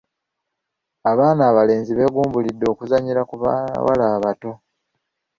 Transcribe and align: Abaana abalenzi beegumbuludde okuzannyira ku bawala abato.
Abaana 1.11 1.41
abalenzi 1.51 1.91
beegumbuludde 1.97 2.65
okuzannyira 2.73 3.21
ku 3.29 3.35
bawala 3.43 4.05
abato. 4.15 4.51